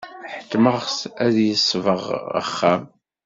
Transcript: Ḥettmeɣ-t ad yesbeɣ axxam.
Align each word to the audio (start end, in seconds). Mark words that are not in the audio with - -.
Ḥettmeɣ-t 0.35 0.97
ad 1.25 1.35
yesbeɣ 1.47 2.03
axxam. 2.41 2.83